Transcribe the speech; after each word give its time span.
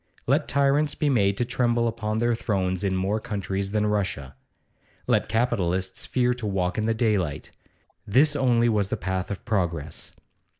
Let 0.25 0.47
tyrants 0.47 0.95
be 0.95 1.09
made 1.11 1.37
to 1.37 1.45
tremble 1.45 1.87
upon 1.87 2.17
their 2.17 2.33
thrones 2.33 2.83
in 2.83 2.95
more 2.95 3.19
countries 3.19 3.69
than 3.69 3.85
Russia. 3.85 4.35
Let 5.05 5.29
capitalists 5.29 6.07
fear 6.07 6.33
to 6.33 6.47
walk 6.47 6.79
in 6.79 6.87
the 6.87 6.95
daylight. 6.95 7.51
This 8.07 8.35
only 8.35 8.67
was 8.67 8.89
the 8.89 8.97
path 8.97 9.29
of 9.29 9.45
progress. 9.45 10.15